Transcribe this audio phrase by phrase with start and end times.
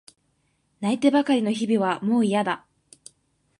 [0.79, 2.65] 泣いてばかりの日々はもういやだ。